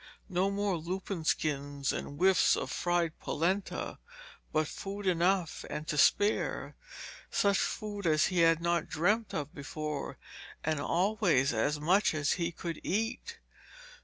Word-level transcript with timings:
No 0.29 0.49
more 0.49 0.77
lupin 0.77 1.23
skins 1.25 1.93
and 1.93 2.17
whiffs 2.17 2.57
of 2.57 2.71
fried 2.71 3.19
polenta, 3.19 3.99
but 4.51 4.67
food 4.67 5.05
enough 5.05 5.63
and 5.69 5.87
to 5.89 5.95
spare; 5.95 6.75
such 7.29 7.59
food 7.59 8.07
as 8.07 8.25
he 8.25 8.39
had 8.39 8.61
not 8.61 8.89
dreamt 8.89 9.31
of 9.35 9.53
before, 9.53 10.17
and 10.63 10.79
always 10.79 11.53
as 11.53 11.79
much 11.79 12.15
as 12.15 12.31
he 12.31 12.51
could 12.51 12.81
eat. 12.83 13.37